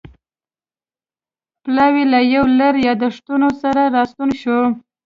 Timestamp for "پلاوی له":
1.63-2.19